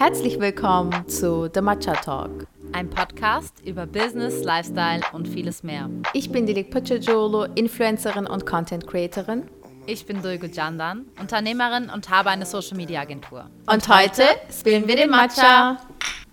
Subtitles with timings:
[0.00, 2.46] Herzlich willkommen zu The Matcha Talk.
[2.72, 5.90] Ein Podcast über Business, Lifestyle und vieles mehr.
[6.14, 9.42] Ich bin Dilek Pöcecioğlu, Influencerin und Content Creatorin.
[9.84, 13.50] Ich bin Dulgu Jandan, Unternehmerin und habe eine Social Media Agentur.
[13.66, 15.76] Und, und heute spielen wir den Matcha.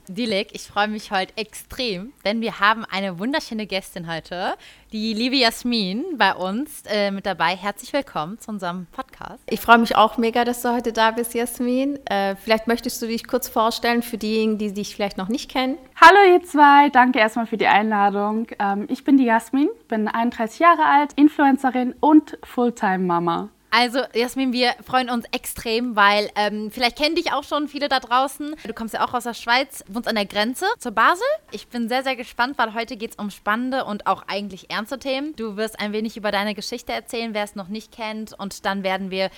[0.10, 4.56] Dilek, ich freue mich heute extrem, denn wir haben eine wunderschöne Gästin heute,
[4.94, 7.56] die liebe Jasmin bei uns äh, mit dabei.
[7.56, 9.43] Herzlich willkommen zu unserem Podcast.
[9.50, 12.00] Ich freue mich auch mega, dass du heute da bist, Jasmin.
[12.06, 15.78] Äh, vielleicht möchtest du dich kurz vorstellen für diejenigen, die dich vielleicht noch nicht kennen.
[16.00, 18.47] Hallo ihr zwei, danke erstmal für die Einladung.
[18.60, 23.50] Ähm, ich bin die Jasmin, bin 31 Jahre alt, Influencerin und Fulltime-Mama.
[23.70, 28.00] Also, Jasmin, wir freuen uns extrem, weil ähm, vielleicht kennen dich auch schon viele da
[28.00, 28.56] draußen.
[28.66, 31.28] Du kommst ja auch aus der Schweiz, wohnst an der Grenze zur Basel.
[31.52, 35.00] Ich bin sehr, sehr gespannt, weil heute geht es um spannende und auch eigentlich ernste
[35.00, 35.36] Themen.
[35.36, 38.34] Du wirst ein wenig über deine Geschichte erzählen, wer es noch nicht kennt.
[38.34, 39.30] Und dann werden wir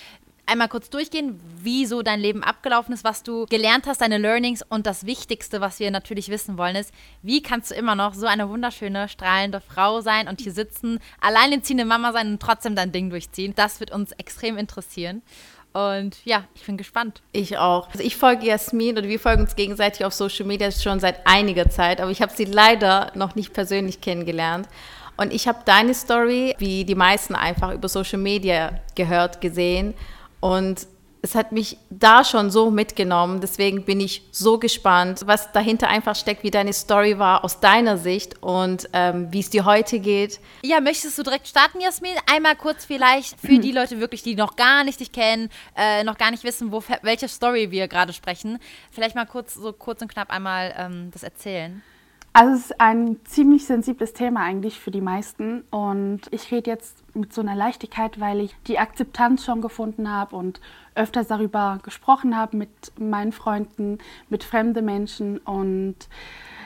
[0.50, 4.62] einmal kurz durchgehen, wie so dein Leben abgelaufen ist, was du gelernt hast, deine Learnings
[4.68, 6.92] und das Wichtigste, was wir natürlich wissen wollen, ist,
[7.22, 11.84] wie kannst du immer noch so eine wunderschöne, strahlende Frau sein und hier sitzen, alleinerziehende
[11.84, 13.54] Mama sein und trotzdem dein Ding durchziehen.
[13.54, 15.22] Das wird uns extrem interessieren.
[15.72, 17.22] Und ja, ich bin gespannt.
[17.30, 17.88] Ich auch.
[17.90, 21.70] Also ich folge Jasmin und wir folgen uns gegenseitig auf Social Media schon seit einiger
[21.70, 24.66] Zeit, aber ich habe sie leider noch nicht persönlich kennengelernt.
[25.16, 29.94] Und ich habe deine Story, wie die meisten einfach über Social Media gehört, gesehen
[30.40, 30.86] und
[31.22, 33.40] es hat mich da schon so mitgenommen.
[33.40, 37.98] Deswegen bin ich so gespannt, was dahinter einfach steckt, wie deine Story war aus deiner
[37.98, 40.40] Sicht und ähm, wie es dir heute geht.
[40.62, 42.14] Ja, möchtest du direkt starten, Jasmin?
[42.32, 46.16] Einmal kurz vielleicht für die Leute wirklich, die noch gar nicht dich kennen, äh, noch
[46.16, 48.58] gar nicht wissen, wo, welche Story wir gerade sprechen.
[48.90, 51.82] Vielleicht mal kurz, so kurz und knapp einmal ähm, das erzählen.
[52.32, 55.62] Also es ist ein ziemlich sensibles Thema eigentlich für die meisten.
[55.70, 60.36] Und ich rede jetzt mit so einer Leichtigkeit, weil ich die Akzeptanz schon gefunden habe
[60.36, 60.60] und
[60.94, 65.38] öfters darüber gesprochen habe mit meinen Freunden, mit fremden Menschen.
[65.38, 65.96] Und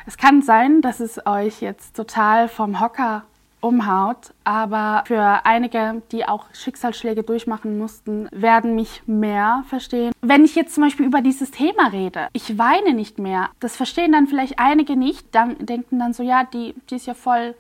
[0.07, 3.25] es kann sein, dass es euch jetzt total vom Hocker
[3.65, 4.33] umhaut.
[4.45, 10.13] Aber für einige, die auch Schicksalsschläge durchmachen mussten, werden mich mehr verstehen.
[10.21, 13.49] Wenn ich jetzt zum Beispiel über dieses Thema rede, ich weine nicht mehr.
[13.61, 15.35] Das verstehen dann vielleicht einige nicht.
[15.35, 17.55] Dann denken dann so, ja, die, die ist ja voll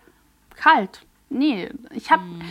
[0.54, 1.00] kalt.
[1.30, 2.42] Nee, ich habe, mhm.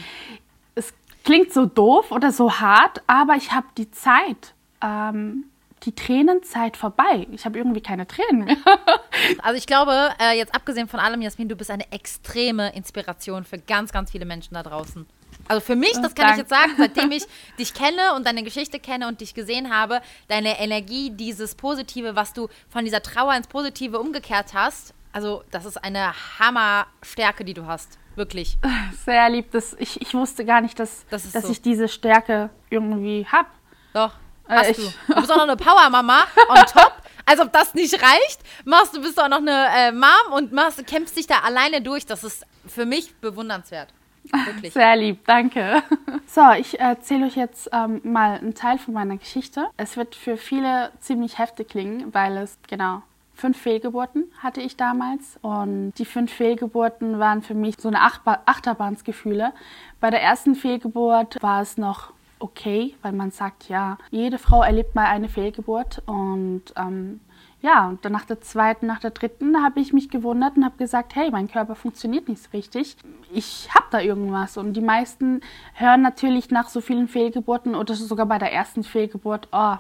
[0.76, 0.94] es
[1.24, 4.54] klingt so doof oder so hart, aber ich habe die Zeit.
[4.82, 5.46] Ähm,
[5.86, 7.28] die Tränenzeit vorbei.
[7.32, 8.58] Ich habe irgendwie keine Tränen mehr.
[9.42, 13.58] also ich glaube, äh, jetzt abgesehen von allem, Jasmin, du bist eine extreme Inspiration für
[13.58, 15.06] ganz, ganz viele Menschen da draußen.
[15.48, 16.32] Also für mich, das kann Dank.
[16.32, 17.24] ich jetzt sagen, seitdem ich
[17.60, 22.34] dich kenne und deine Geschichte kenne und dich gesehen habe, deine Energie, dieses Positive, was
[22.34, 27.66] du von dieser Trauer ins Positive umgekehrt hast, also das ist eine Hammerstärke, die du
[27.66, 28.00] hast.
[28.16, 28.58] Wirklich.
[29.06, 29.52] Sehr lieb.
[29.52, 31.52] Das, ich, ich wusste gar nicht, dass, das dass so.
[31.52, 33.50] ich diese Stärke irgendwie habe.
[33.94, 34.14] Doch,
[34.48, 34.94] äh, Hast du.
[35.08, 36.94] Du bist auch noch eine Power-Mama on top.
[37.26, 40.86] Als ob das nicht reicht, machst du bist auch noch eine äh, Mom und machst,
[40.86, 42.06] kämpfst dich da alleine durch.
[42.06, 43.90] Das ist für mich bewundernswert.
[44.24, 44.74] Wirklich.
[44.74, 45.84] Sehr lieb, danke.
[46.28, 49.68] So, ich erzähle euch jetzt ähm, mal einen Teil von meiner Geschichte.
[49.78, 53.04] Es wird für viele ziemlich heftig klingen, weil es genau
[53.36, 59.54] fünf Fehlgeburten hatte ich damals und die fünf Fehlgeburten waren für mich so eine Achterbahnsgefühle.
[60.00, 64.96] Bei der ersten Fehlgeburt war es noch okay, weil man sagt, ja, jede Frau erlebt
[64.96, 67.22] mal eine Fehlgeburt und ähm,
[67.62, 70.76] ja, und dann nach der zweiten, nach der dritten habe ich mich gewundert und habe
[70.78, 72.98] gesagt, hey, mein Körper funktioniert nicht richtig.
[73.32, 74.58] Ich habe da irgendwas.
[74.58, 75.40] Und die meisten
[75.76, 79.76] hören natürlich nach so vielen Fehlgeburten oder sogar bei der ersten Fehlgeburt, oh,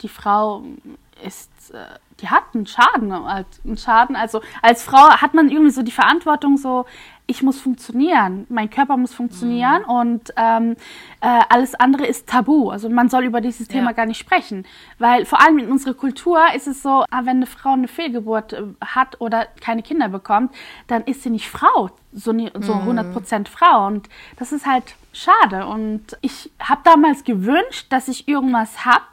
[0.00, 0.64] die Frau
[1.24, 4.16] ist, äh, die hat einen Schaden, halt, einen Schaden.
[4.16, 6.86] Also als Frau hat man irgendwie so die Verantwortung, so
[7.26, 9.88] ich muss funktionieren, mein Körper muss funktionieren mhm.
[9.88, 10.76] und ähm,
[11.22, 12.68] äh, alles andere ist tabu.
[12.68, 13.92] Also man soll über dieses Thema ja.
[13.92, 14.66] gar nicht sprechen,
[14.98, 18.52] weil vor allem in unserer Kultur ist es so, ah, wenn eine Frau eine Fehlgeburt
[18.52, 20.54] äh, hat oder keine Kinder bekommt,
[20.86, 22.98] dann ist sie nicht Frau, so, so mhm.
[22.98, 28.84] 100% Frau und das ist halt schade und ich habe damals gewünscht, dass ich irgendwas
[28.84, 29.04] habe,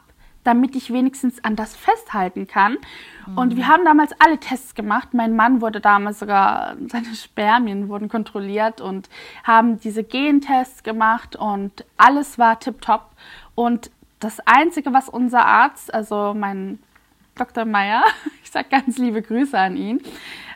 [0.44, 2.78] damit ich wenigstens an das festhalten kann.
[3.26, 3.38] Mhm.
[3.38, 5.14] Und wir haben damals alle Tests gemacht.
[5.14, 9.08] Mein Mann wurde damals sogar, seine Spermien wurden kontrolliert und
[9.44, 13.10] haben diese Gentests gemacht und alles war tipptopp.
[13.54, 13.90] Und
[14.20, 16.78] das Einzige, was unser Arzt, also mein
[17.34, 17.64] Dr.
[17.64, 18.02] Meyer,
[18.42, 20.00] ich sage ganz liebe Grüße an ihn,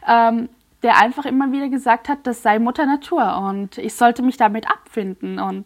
[0.06, 0.48] ähm,
[0.82, 4.70] der einfach immer wieder gesagt hat, das sei Mutter Natur und ich sollte mich damit
[4.70, 5.38] abfinden.
[5.38, 5.64] Und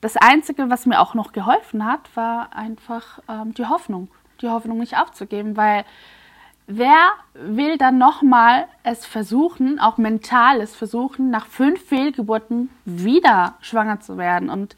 [0.00, 4.08] das Einzige, was mir auch noch geholfen hat, war einfach ähm, die Hoffnung.
[4.42, 5.84] Die Hoffnung nicht aufzugeben, weil
[6.66, 14.00] wer will dann nochmal es versuchen, auch mental es versuchen, nach fünf Fehlgeburten wieder schwanger
[14.00, 14.50] zu werden?
[14.50, 14.76] Und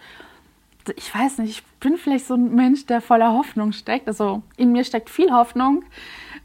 [0.97, 4.09] ich weiß nicht, ich bin vielleicht so ein Mensch, der voller Hoffnung steckt.
[4.09, 5.85] Also in mir steckt viel Hoffnung.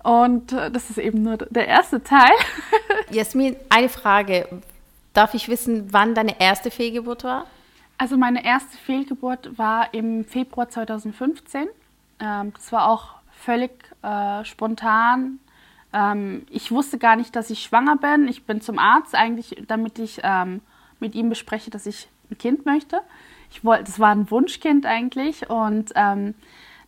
[0.04, 2.34] Und äh, das ist eben nur der erste Teil.
[3.12, 4.48] Jasmin, eine Frage.
[5.14, 7.46] Darf ich wissen, wann deine erste Fehlgeburt war?
[8.04, 11.70] Also meine erste Fehlgeburt war im Februar 2015.
[12.20, 13.72] Ähm, das war auch völlig
[14.02, 15.40] äh, spontan.
[15.94, 18.28] Ähm, ich wusste gar nicht, dass ich schwanger bin.
[18.28, 20.60] Ich bin zum Arzt eigentlich, damit ich ähm,
[21.00, 23.00] mit ihm bespreche, dass ich ein Kind möchte.
[23.50, 26.34] Ich wollte, das war ein Wunschkind eigentlich und ähm,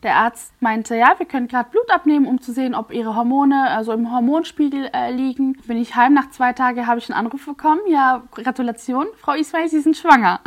[0.03, 3.69] der Arzt meinte, ja, wir können gerade Blut abnehmen, um zu sehen, ob ihre Hormone,
[3.69, 5.53] also im Hormonspiegel äh, liegen.
[5.65, 7.79] Bin ich heim, nach zwei Tagen habe ich einen Anruf bekommen.
[7.87, 10.41] Ja, Gratulation, Frau Ismail, Sie sind schwanger.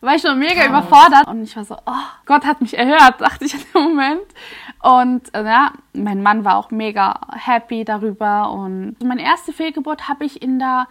[0.00, 0.68] War ich schon mega Krass.
[0.68, 4.26] überfordert und ich war so, oh, Gott hat mich erhört, dachte ich in dem Moment.
[4.82, 8.50] Und äh, ja, mein Mann war auch mega happy darüber.
[8.50, 10.86] Und meine erste Fehlgeburt habe ich in der,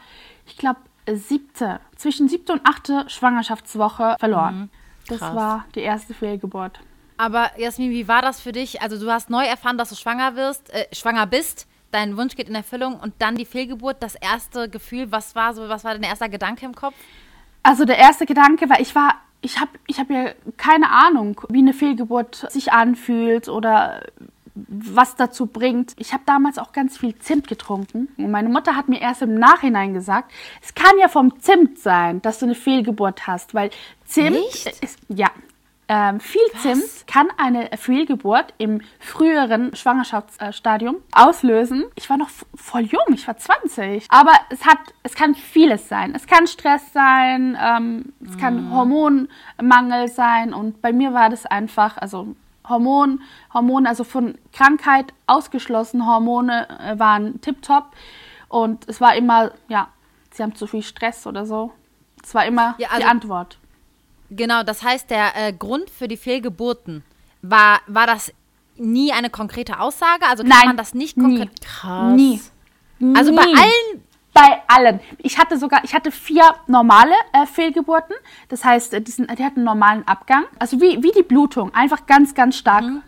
[0.45, 0.79] ich glaube,
[1.13, 4.57] siebte, zwischen siebte und achte Schwangerschaftswoche verloren.
[4.57, 4.69] Mhm.
[5.07, 6.79] Das war die erste Fehlgeburt.
[7.17, 8.81] Aber Jasmin, wie war das für dich?
[8.81, 12.49] Also du hast neu erfahren, dass du schwanger wirst, äh, schwanger bist, dein Wunsch geht
[12.49, 13.97] in Erfüllung und dann die Fehlgeburt.
[14.01, 16.95] Das erste Gefühl, was war so, was war dein erster Gedanke im Kopf?
[17.65, 21.57] Also der erste Gedanke war, ich war, ich habe, ich habe ja keine Ahnung, wie
[21.57, 24.03] eine Fehlgeburt sich anfühlt oder
[24.53, 25.93] was dazu bringt.
[25.97, 29.33] Ich habe damals auch ganz viel Zimt getrunken und meine Mutter hat mir erst im
[29.33, 30.31] Nachhinein gesagt,
[30.61, 33.71] es kann ja vom Zimt sein, dass du eine Fehlgeburt hast, weil
[34.05, 34.83] Zimt Echt?
[34.83, 35.31] ist ja
[35.87, 36.61] ähm, viel Was?
[36.61, 41.85] Zimt kann eine Fehlgeburt im früheren Schwangerschaftsstadium auslösen.
[41.95, 44.07] Ich war noch voll jung, ich war 20.
[44.09, 46.15] Aber es hat, es kann vieles sein.
[46.15, 48.73] Es kann Stress sein, ähm, es kann mhm.
[48.73, 50.53] Hormonmangel sein.
[50.53, 52.35] Und bei mir war das einfach, also
[52.67, 53.21] Hormon,
[53.53, 57.85] Hormone, also von Krankheit ausgeschlossen, Hormone äh, waren tiptop.
[58.49, 59.89] Und es war immer, ja,
[60.31, 61.71] sie haben zu viel Stress oder so.
[62.23, 63.59] Es war immer ja, also die Antwort.
[64.29, 67.03] Genau, das heißt, der äh, Grund für die Fehlgeburten
[67.41, 68.33] war, war das
[68.77, 70.25] nie eine konkrete Aussage?
[70.27, 71.49] Also kann Nein, man das nicht konkret.
[71.49, 71.65] Nie.
[71.65, 72.13] Krass.
[72.13, 72.41] Nie.
[73.15, 73.37] Also nie.
[73.37, 74.03] bei allen.
[74.33, 74.99] Bei allen.
[75.19, 78.15] Ich hatte sogar, ich hatte vier normale äh, Fehlgeburten.
[78.49, 80.43] Das heißt, äh, die, sind, die hatten einen normalen Abgang.
[80.59, 81.73] Also wie, wie die Blutung.
[81.73, 82.83] Einfach ganz, ganz stark.
[82.83, 83.01] Mhm.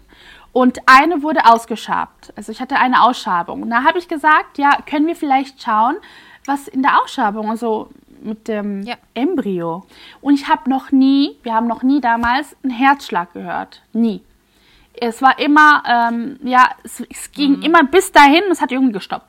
[0.53, 2.33] Und eine wurde ausgeschabt.
[2.35, 3.63] Also ich hatte eine Ausschabung.
[3.63, 5.97] Und da habe ich gesagt, ja, können wir vielleicht schauen,
[6.45, 7.89] was in der Ausschabung, also
[8.21, 8.95] mit dem ja.
[9.13, 9.85] Embryo.
[10.21, 13.81] Und ich habe noch nie, wir haben noch nie damals einen Herzschlag gehört.
[13.93, 14.21] Nie.
[14.99, 17.63] Es war immer, ähm, ja, es, es ging mhm.
[17.63, 19.25] immer bis dahin und es hat irgendwie gestoppt.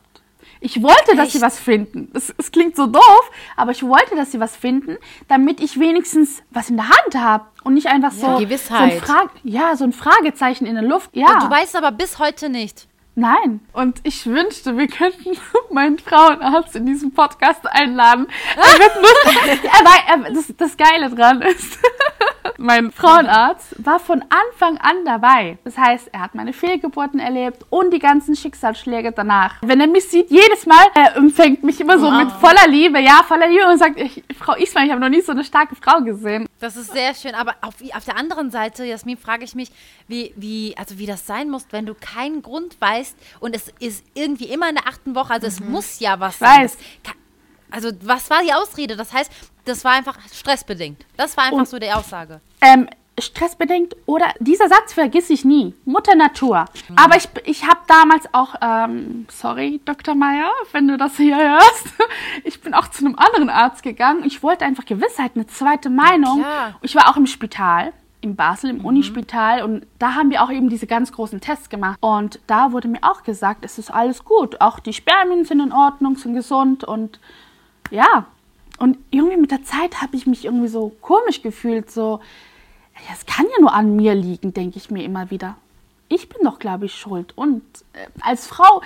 [0.60, 1.32] Ich wollte, dass Echt?
[1.32, 2.10] sie was finden.
[2.14, 4.96] Es, es klingt so doof, aber ich wollte, dass sie was finden,
[5.28, 9.06] damit ich wenigstens was in der Hand habe und nicht einfach ja, so, Gewissheit.
[9.06, 11.10] so ein ja, so ein Fragezeichen in der Luft.
[11.14, 11.34] Ja.
[11.34, 12.87] Und du weißt aber bis heute nicht.
[13.18, 13.58] Nein.
[13.72, 15.36] Und ich wünschte, wir könnten
[15.72, 18.28] meinen Frauenarzt in diesem Podcast einladen.
[18.56, 18.92] Er wird
[19.64, 21.80] er, er, das, das Geile dran ist,
[22.58, 25.58] mein Frauenarzt war von Anfang an dabei.
[25.64, 29.56] Das heißt, er hat meine Fehlgeburten erlebt und die ganzen Schicksalsschläge danach.
[29.62, 32.22] Wenn er mich sieht, jedes Mal, er empfängt mich immer so wow.
[32.22, 35.22] mit voller Liebe, ja, voller Liebe und sagt, ich, Frau Ismail, ich habe noch nie
[35.22, 36.46] so eine starke Frau gesehen.
[36.60, 37.34] Das ist sehr schön.
[37.34, 39.70] Aber auf, auf der anderen Seite, Jasmin, frage ich mich,
[40.06, 43.07] wie, wie, also wie das sein muss, wenn du keinen Grund weißt
[43.40, 45.52] und es ist irgendwie immer in der achten Woche, also mhm.
[45.52, 46.64] es muss ja was sein.
[46.64, 46.76] Weiß.
[47.70, 48.96] Also was war die Ausrede?
[48.96, 49.30] Das heißt,
[49.64, 51.04] das war einfach stressbedingt.
[51.16, 52.40] Das war einfach und, so die Aussage.
[52.60, 52.88] Ähm,
[53.20, 55.74] stressbedingt oder dieser Satz vergiss ich nie.
[55.84, 56.66] Mutter Natur.
[56.88, 56.96] Mhm.
[56.96, 60.14] Aber ich, ich habe damals auch, ähm, sorry, Dr.
[60.14, 61.88] Meyer, wenn du das hier hörst,
[62.44, 64.24] ich bin auch zu einem anderen Arzt gegangen.
[64.24, 66.40] Ich wollte einfach Gewissheit, eine zweite Meinung.
[66.40, 68.84] Ja, ich war auch im Spital in Basel im mhm.
[68.84, 72.88] Unispital und da haben wir auch eben diese ganz großen Tests gemacht und da wurde
[72.88, 76.84] mir auch gesagt, es ist alles gut, auch die Spermien sind in Ordnung, sind gesund
[76.84, 77.20] und
[77.90, 78.26] ja,
[78.78, 82.20] und irgendwie mit der Zeit habe ich mich irgendwie so komisch gefühlt, so,
[83.12, 85.56] es kann ja nur an mir liegen, denke ich mir immer wieder.
[86.10, 87.36] Ich bin doch, glaube ich, schuld.
[87.36, 87.62] Und
[87.92, 88.82] äh, als Frau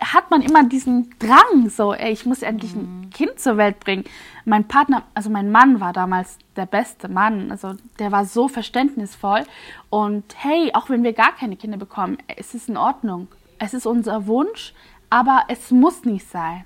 [0.00, 3.10] hat man immer diesen Drang, so, ey, ich muss endlich ein mhm.
[3.10, 4.04] Kind zur Welt bringen.
[4.44, 7.52] Mein Partner, also mein Mann war damals der beste Mann.
[7.52, 9.44] Also der war so verständnisvoll.
[9.88, 13.28] Und hey, auch wenn wir gar keine Kinder bekommen, es ist in Ordnung.
[13.60, 14.74] Es ist unser Wunsch,
[15.10, 16.64] aber es muss nicht sein.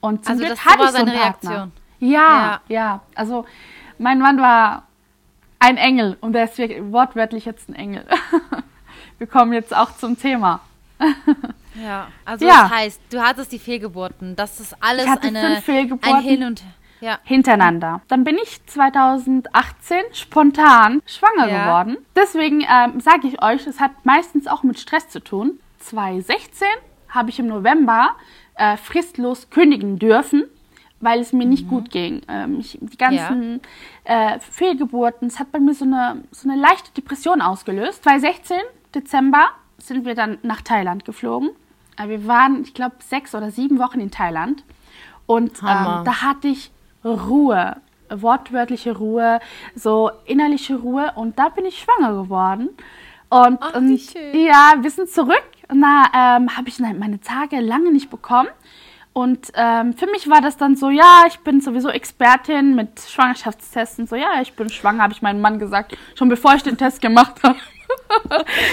[0.00, 1.12] Und zum also Glück das hatte ich so Partner.
[1.12, 1.72] Reaktion.
[2.00, 3.00] Ja, ja, ja.
[3.14, 3.46] Also
[3.98, 4.88] mein Mann war
[5.58, 8.04] ein Engel und der ist wortwörtlich jetzt ein Engel.
[9.22, 10.60] Wir kommen jetzt auch zum Thema.
[11.74, 12.64] Ja, also ja.
[12.64, 14.36] das heißt, du hattest die Fehlgeburten.
[14.36, 16.62] Das ist alles ich hatte eine, fünf Fehlgeburten ein Hin und
[17.00, 17.18] ja.
[17.24, 18.02] hintereinander.
[18.08, 21.64] Dann bin ich 2018 spontan schwanger ja.
[21.64, 21.96] geworden.
[22.14, 25.60] Deswegen ähm, sage ich euch, es hat meistens auch mit Stress zu tun.
[25.78, 26.68] 2016
[27.08, 28.10] habe ich im November
[28.56, 30.44] äh, fristlos kündigen dürfen
[31.02, 32.22] weil es mir nicht gut ging.
[32.28, 33.60] Ähm, ich, die ganzen
[34.04, 38.04] äh, Fehlgeburten, es hat bei mir so eine, so eine leichte Depression ausgelöst.
[38.04, 38.56] 2016,
[38.94, 41.50] Dezember, sind wir dann nach Thailand geflogen.
[41.98, 44.64] Äh, wir waren, ich glaube, sechs oder sieben Wochen in Thailand.
[45.26, 46.70] Und ähm, da hatte ich
[47.04, 47.76] Ruhe,
[48.10, 49.40] wortwörtliche Ruhe,
[49.74, 51.12] so innerliche Ruhe.
[51.14, 52.70] Und da bin ich schwanger geworden.
[53.28, 55.42] Und, Ach, und ja, ein bisschen zurück.
[55.72, 58.48] Na, ähm, habe ich meine Tage lange nicht bekommen.
[59.14, 64.06] Und ähm, für mich war das dann so, ja, ich bin sowieso Expertin mit Schwangerschaftstesten.
[64.06, 67.02] So, ja, ich bin schwanger, habe ich meinem Mann gesagt, schon bevor ich den Test
[67.02, 67.58] gemacht habe.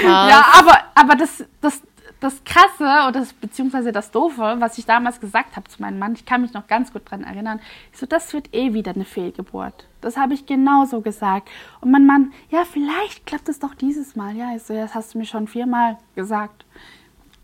[0.04, 1.82] Ja, aber, aber das, das,
[2.20, 6.14] das Krasse oder das, beziehungsweise das Doofe, was ich damals gesagt habe zu meinem Mann,
[6.14, 7.60] ich kann mich noch ganz gut dran erinnern,
[7.92, 9.86] ich so, das wird eh wieder eine Fehlgeburt.
[10.02, 11.50] Das habe ich genauso gesagt.
[11.82, 14.36] Und mein Mann, ja, vielleicht klappt es doch dieses Mal.
[14.36, 16.66] Ja, ich so, das hast du mir schon viermal gesagt.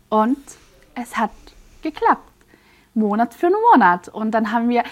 [0.08, 0.38] Und
[0.94, 1.32] es hat
[1.82, 2.30] geklappt.
[2.94, 4.08] Monat für Monat.
[4.08, 4.84] Und dann haben wir,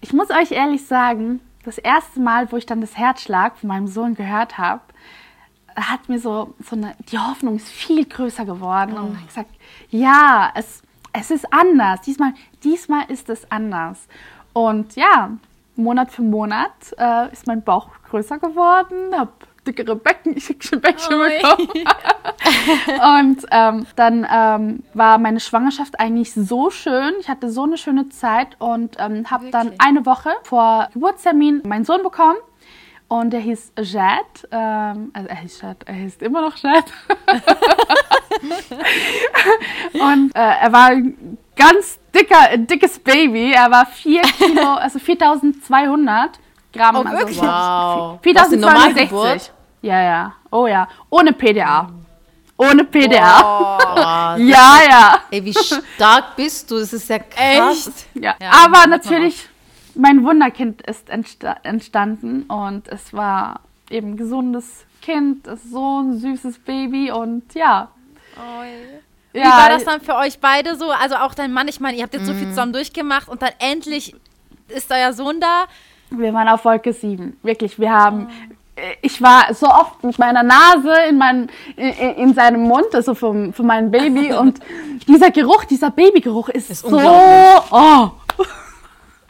[0.00, 3.88] ich muss euch ehrlich sagen, das erste Mal, wo ich dann das Herzschlag von meinem
[3.88, 4.82] Sohn gehört habe,
[5.76, 8.96] hat mir so, so eine, die Hoffnung ist viel größer geworden.
[8.96, 9.50] Und ich gesagt,
[9.90, 12.00] ja, es, es ist anders.
[12.02, 14.06] Diesmal, diesmal ist es anders.
[14.52, 15.30] Und ja,
[15.76, 19.32] Monat für Monat äh, ist mein Bauch größer geworden, habe
[19.66, 21.30] dickere Becken, ich Bäckchen Ui.
[21.30, 21.68] bekommen.
[23.18, 27.14] Und ähm, dann ähm, war meine Schwangerschaft eigentlich so schön.
[27.20, 31.84] Ich hatte so eine schöne Zeit und ähm, habe dann eine Woche vor Geburtstermin meinen
[31.84, 32.36] Sohn bekommen.
[33.10, 34.48] Und der hieß Jad.
[34.52, 36.84] Ähm, also er hieß Jad, er hieß immer noch Jad.
[39.94, 43.52] und äh, er war ein ganz dicker, ein dickes Baby.
[43.52, 46.38] Er war 4 Kilo, also 4200
[46.72, 46.96] Gramm.
[46.96, 47.38] Oh, also wirklich?
[47.38, 47.46] Wow.
[47.46, 48.60] Was, eine 4260.
[48.60, 49.52] Normalgeburt?
[49.82, 50.32] Ja, ja.
[50.52, 50.86] Oh ja.
[51.10, 51.90] Ohne PDA.
[52.56, 53.42] Ohne PDA.
[53.42, 55.20] Boah, Ja, ja.
[55.32, 56.78] Ey, wie stark bist du?
[56.78, 57.90] Das ist ja krass.
[58.14, 58.36] ja.
[58.40, 59.48] Ja, Aber natürlich,
[60.00, 66.18] mein Wunderkind ist entsta entstanden und es war eben ein gesundes Kind, ist so ein
[66.18, 67.88] süßes Baby und ja.
[69.32, 70.90] Wie ja war das dann für euch beide so?
[70.90, 72.38] Also auch dein Mann, ich meine, ihr habt jetzt so Mhm.
[72.38, 74.14] viel zusammen durchgemacht und dann endlich
[74.68, 75.64] ist euer Sohn da.
[76.10, 77.36] Wir waren auf Wolke 7.
[77.42, 78.28] Wirklich, wir haben.
[78.76, 83.14] äh, Ich war so oft mit meiner Nase in, mein, in, in seinem Mund, also
[83.14, 84.32] von, von meinem Baby.
[84.42, 84.58] Und
[85.06, 86.88] dieser Geruch, dieser Babygeruch ist, Ist so.
[86.96, 87.72] unglaublich.
[87.72, 88.10] Oh.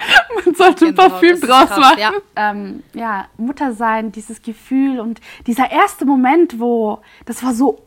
[0.45, 1.99] Man sollte ein Gänsehaut, Parfüm draus krass, machen.
[1.99, 2.13] ja.
[2.37, 7.81] Ähm, ja, Mutter sein, dieses Gefühl und dieser erste Moment, wo das war so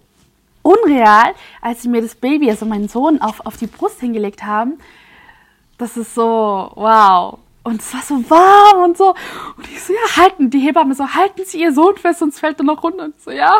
[0.61, 4.79] unreal, als sie mir das Baby, also meinen Sohn, auf, auf die Brust hingelegt haben.
[5.77, 7.39] Das ist so, wow.
[7.63, 9.09] Und es war so warm und so.
[9.57, 12.59] Und ich so, ja, halten, die Hebamme so, halten Sie Ihr Sohn fest, sonst fällt
[12.59, 13.05] er noch runter.
[13.05, 13.53] Und ich so, ja.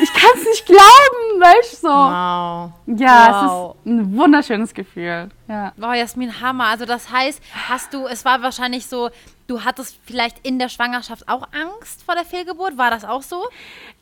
[0.00, 1.88] Ich kann es nicht glauben, weißt du?
[1.88, 1.88] So.
[1.88, 2.72] Wow.
[3.00, 3.74] Ja, Wow.
[3.74, 5.28] es ist ein wunderschönes Gefühl.
[5.48, 5.72] Ja.
[5.76, 6.66] Wow, Jasmin, Hammer.
[6.66, 9.10] Also das heißt, hast du, es war wahrscheinlich so,
[9.48, 12.78] du hattest vielleicht in der Schwangerschaft auch Angst vor der Fehlgeburt.
[12.78, 13.48] War das auch so?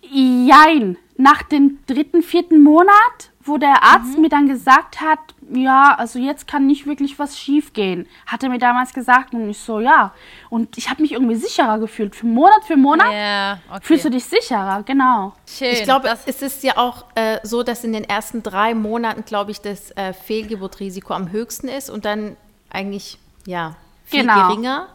[0.02, 0.98] Jein.
[1.16, 5.18] Nach dem dritten, vierten Monat, wo der Arzt mir dann gesagt hat,
[5.52, 9.48] ja, also jetzt kann nicht wirklich was schief gehen, hat er mir damals gesagt und
[9.48, 10.12] ich so, ja.
[10.50, 12.16] Und ich habe mich irgendwie sicherer gefühlt.
[12.16, 13.80] Für Monat für Monat Ja, okay.
[13.82, 15.32] fühlst du dich sicherer, genau.
[15.48, 15.72] Schön.
[15.72, 19.50] Ich glaube, es ist ja auch äh, so, dass in den ersten drei Monaten, glaube
[19.50, 22.36] ich, das äh, Fehlgeburtrisiko am höchsten ist und dann
[22.70, 24.48] eigentlich, ja, viel Genau.
[24.48, 24.88] geringer.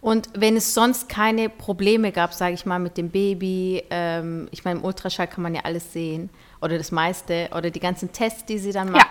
[0.00, 4.64] Und wenn es sonst keine Probleme gab, sage ich mal, mit dem Baby, ähm, ich
[4.64, 6.30] meine, im Ultraschall kann man ja alles sehen
[6.62, 9.02] oder das meiste oder die ganzen Tests, die sie dann Ja.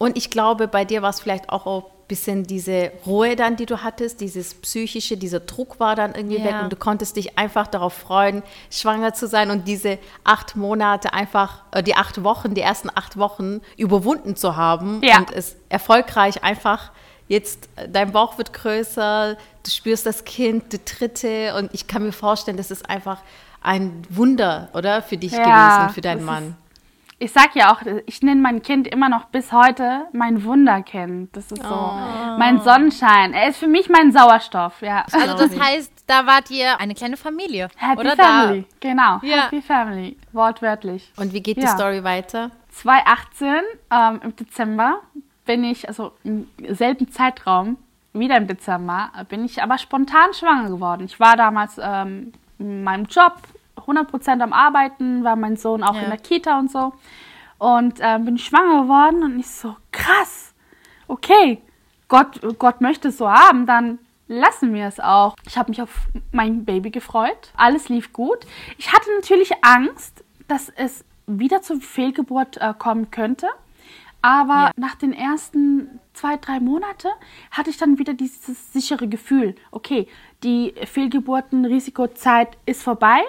[0.00, 3.66] Und ich glaube, bei dir war es vielleicht auch ein bisschen diese Ruhe dann, die
[3.66, 6.44] du hattest, dieses psychische, dieser Druck war dann irgendwie Ja.
[6.44, 11.12] weg und du konntest dich einfach darauf freuen, schwanger zu sein und diese acht Monate
[11.12, 15.18] einfach, äh, die acht Wochen, die ersten acht Wochen überwunden zu haben Ja.
[15.18, 16.92] und es erfolgreich einfach
[17.28, 22.02] jetzt, äh, dein Bauch wird größer, du spürst das Kind, die Tritte und ich kann
[22.04, 23.18] mir vorstellen, das ist einfach
[23.62, 25.02] ein Wunder, oder?
[25.02, 26.56] Für dich Ja, gewesen, für deinen Mann.
[27.22, 31.36] Ich sag ja auch, ich nenne mein Kind immer noch bis heute mein Wunderkind.
[31.36, 32.36] Das ist so Oh.
[32.38, 33.34] mein Sonnenschein.
[33.34, 35.04] Er ist für mich mein Sauerstoff, ja.
[35.12, 37.68] also das heißt, da wart ihr eine kleine Familie.
[37.76, 39.18] Happy oder Family, genau.
[39.22, 39.44] Ja.
[39.44, 41.12] Happy Family, wortwörtlich.
[41.18, 41.68] Und wie geht die Ja.
[41.68, 42.52] Story weiter?
[42.70, 43.48] 2018
[43.90, 45.00] ähm, im Dezember
[45.44, 47.76] bin ich, also im selben Zeitraum,
[48.14, 51.04] wieder im Dezember, bin ich aber spontan schwanger geworden.
[51.04, 53.34] Ich war damals ähm, in meinem Job
[53.90, 56.02] 100% am Arbeiten, war mein Sohn auch Ja.
[56.02, 56.92] in der Kita und so.
[57.58, 60.54] Und ähm, bin schwanger geworden und ich so, krass,
[61.08, 61.60] okay,
[62.08, 65.36] Gott, Gott möchte es so haben, dann lassen wir es auch.
[65.46, 67.52] Ich habe mich auf mein Baby gefreut.
[67.56, 68.46] Alles lief gut.
[68.78, 73.48] Ich hatte natürlich Angst, dass es wieder zur Fehlgeburt äh, kommen könnte.
[74.22, 74.70] Aber ja.
[74.76, 77.08] nach den ersten zwei, drei Monaten
[77.50, 80.06] hatte ich dann wieder dieses sichere Gefühl, okay,
[80.42, 83.20] die Fehlgeburtenrisikozeit ist vorbei.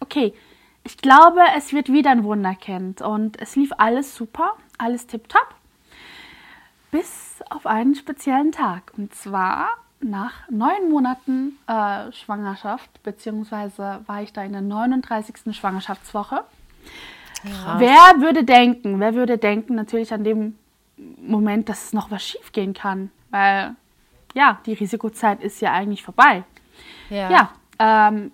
[0.00, 0.34] Okay,
[0.84, 3.02] ich glaube, es wird wieder ein Wunderkind.
[3.02, 5.54] Und es lief alles super, alles tipptopp.
[6.90, 8.92] Bis auf einen speziellen Tag.
[8.96, 9.68] Und zwar
[10.00, 15.54] nach neun Monaten äh, Schwangerschaft, beziehungsweise war ich da in der 39.
[15.54, 16.44] Schwangerschaftswoche.
[17.42, 17.78] Krass.
[17.78, 20.58] Wer würde denken, wer würde denken natürlich an dem
[20.96, 23.10] Moment, dass es noch was schief gehen kann?
[23.30, 23.74] Weil,
[24.34, 26.44] ja, die Risikozeit ist ja eigentlich vorbei.
[27.08, 28.32] Ja, ja ähm,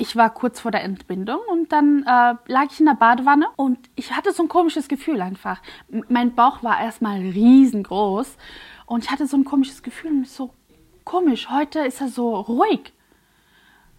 [0.00, 3.78] ich war kurz vor der Entbindung und dann äh, lag ich in der Badewanne und
[3.96, 5.60] ich hatte so ein komisches Gefühl einfach.
[5.92, 8.36] M mein Bauch war erstmal riesengroß
[8.86, 10.54] und ich hatte so ein komisches Gefühl, so
[11.04, 12.92] komisch, heute ist er so ruhig.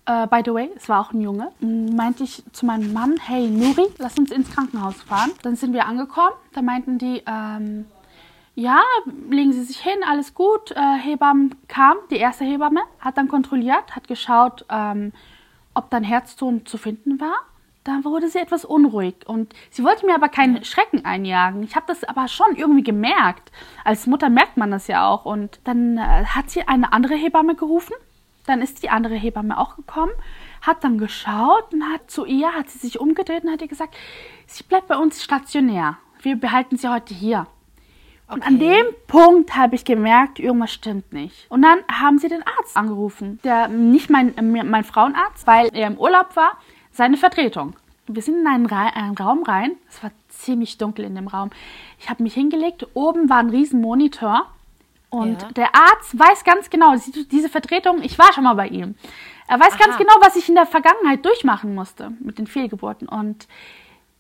[0.10, 1.52] Uh, by the way, es war auch ein Junge.
[1.60, 5.32] Meinte ich zu meinem Mann, hey Nuri, lass uns ins Krankenhaus fahren.
[5.44, 6.34] Dann sind wir angekommen.
[6.54, 7.86] Da meinten die, ähm,
[8.56, 8.82] ja,
[9.30, 10.72] legen Sie sich hin, alles gut.
[10.72, 15.14] Äh, Hebamme kam, die erste Hebamme, hat dann kontrolliert, hat geschaut, ähm,
[15.74, 17.36] ob dann Herzton zu finden war.
[17.84, 21.64] Da wurde sie etwas unruhig und sie wollte mir aber keinen Schrecken einjagen.
[21.64, 23.52] Ich habe das aber schon irgendwie gemerkt.
[23.84, 25.26] Als Mutter merkt man das ja auch.
[25.26, 27.96] Und dann äh, hat sie eine andere Hebamme gerufen
[28.46, 30.12] dann ist die andere Hebamme auch gekommen,
[30.62, 33.96] hat dann geschaut und hat zu ihr, hat sie sich umgedreht und hat ihr gesagt,
[34.48, 35.98] sie bleibt bei uns stationär.
[36.22, 37.48] Wir behalten sie heute hier.
[38.32, 38.40] Okay.
[38.40, 41.46] Und an dem Punkt habe ich gemerkt, irgendwas stimmt nicht.
[41.50, 43.40] Und dann haben sie den Arzt angerufen.
[43.44, 46.54] Der, nicht mein, mein Frauenarzt, weil er im Urlaub war,
[46.94, 47.76] seine Vertretung.
[48.08, 49.74] Wir sind in einen, Ra einen Raum rein.
[49.90, 51.50] Es war ziemlich dunkel in dem Raum.
[52.00, 52.88] Ich habe mich hingelegt.
[52.94, 54.46] Oben war ein riesen Monitor
[55.10, 55.52] und ja.
[55.52, 56.96] der Arzt weiß ganz genau,
[57.30, 58.96] diese Vertretung, ich war schon mal bei ihm.
[59.50, 59.86] Er weiß Aha.
[59.86, 63.10] ganz genau, was ich in der Vergangenheit durchmachen musste mit den Fehlgeburten.
[63.10, 63.46] Und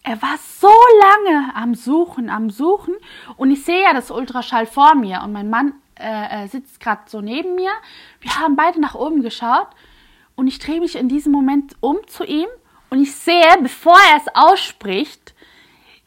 [0.03, 2.96] er war so lange am Suchen, am Suchen.
[3.38, 5.22] Und ich sehe ja das Ultraschall vor mir.
[5.24, 7.72] Und mein Mann äh, sitzt gerade so neben mir.
[8.20, 9.67] Wir haben beide nach oben geschaut.
[10.36, 12.48] Und ich drehe mich in diesem Moment um zu ihm.
[12.89, 15.36] Und ich sehe, bevor er es ausspricht,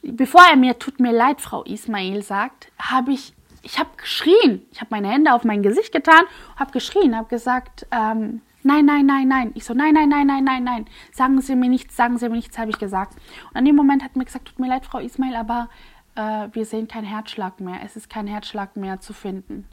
[0.02, 3.32] bevor er mir tut mir leid, Frau Ismail sagt, habe ich
[3.64, 4.66] ich habe geschrien.
[4.70, 6.24] Ich habe meine Hände auf mein Gesicht getan,
[6.56, 9.52] habe geschrien, habe gesagt, ähm, nein, nein, nein, nein.
[9.54, 10.86] Ich so, nein, nein, nein, nein, nein, nein.
[11.12, 13.14] Sagen Sie mir nichts, sagen Sie mir nichts, habe ich gesagt.
[13.50, 15.68] Und an dem Moment hat mir gesagt, tut mir leid, Frau Ismail, aber
[16.16, 17.80] äh, wir sehen keinen Herzschlag mehr.
[17.84, 19.66] Es ist kein Herzschlag mehr zu finden.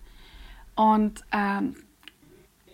[0.75, 1.75] Und ähm,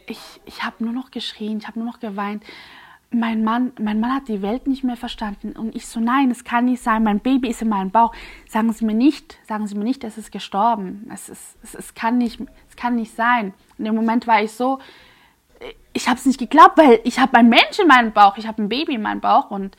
[0.08, 2.43] ich, ich habe nur noch geschrien, ich habe nur noch geweint
[3.10, 5.53] mein Mann, mein Mann hat die Welt nicht mehr verstanden.
[5.53, 8.13] Und ich so, nein, es kann nicht sein, mein Baby ist in meinem Bauch.
[8.47, 11.10] Sagen Sie mir nicht, sagen Sie mir nicht, es ist gestorben.
[11.13, 13.53] Es, ist, es, es, kann, nicht, es kann nicht sein.
[13.77, 14.80] In dem Moment war ich so,
[15.93, 18.61] ich habe es nicht geglaubt, weil ich habe einen Mensch in meinem Bauch, ich habe
[18.61, 19.51] ein Baby in meinem Bauch.
[19.51, 19.75] Und,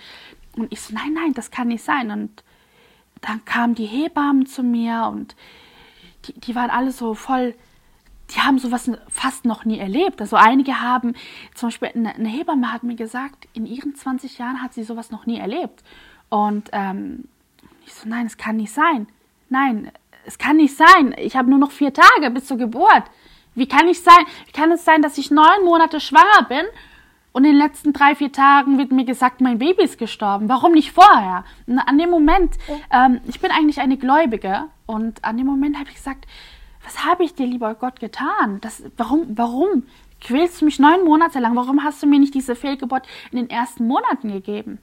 [0.56, 2.10] und ich so, nein, nein, das kann nicht sein.
[2.10, 2.42] Und
[3.20, 5.34] dann kamen die Hebammen zu mir und
[6.26, 7.54] die, die waren alle so voll
[8.34, 10.20] die haben sowas fast noch nie erlebt.
[10.20, 11.14] Also einige haben,
[11.54, 15.26] zum Beispiel eine Hebamme hat mir gesagt, in ihren 20 Jahren hat sie sowas noch
[15.26, 15.82] nie erlebt.
[16.28, 17.24] Und ähm,
[17.86, 19.06] ich so, nein, es kann nicht sein.
[19.48, 19.90] Nein,
[20.26, 21.14] es kann nicht sein.
[21.16, 23.04] Ich habe nur noch vier Tage bis zur Geburt.
[23.59, 24.25] Wie kann ich sein?
[24.47, 26.64] Wie kann es sein, dass ich neun Monate schwanger bin
[27.33, 30.49] und in den letzten drei, vier Tagen wird mir gesagt, mein Baby ist gestorben.
[30.49, 31.44] Warum nicht vorher?
[31.66, 32.57] Und an dem Moment,
[32.90, 36.27] ähm, ich bin eigentlich eine Gläubige und an dem Moment habe ich gesagt,
[36.85, 38.61] was habe ich dir, lieber Gott, getan?
[38.61, 39.85] Das, warum, warum
[40.21, 41.55] quälst du mich neun Monate lang?
[41.55, 44.79] Warum hast du mir nicht diese Fehlgeburt in den ersten Monaten gegeben?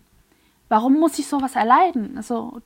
[0.69, 2.61] Warum muss ich sowas erleiden, also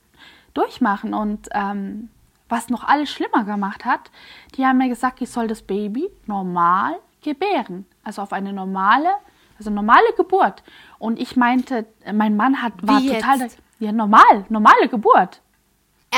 [0.53, 1.13] durchmachen?
[1.13, 2.09] Und ähm,
[2.49, 4.11] was noch alles schlimmer gemacht hat,
[4.55, 7.85] die haben mir gesagt, ich soll das Baby normal gebären.
[8.03, 9.09] Also auf eine normale,
[9.57, 10.63] also normale Geburt.
[10.97, 13.57] Und ich meinte, mein Mann hat, war Wie total, jetzt?
[13.79, 15.41] ja, normal, normale Geburt.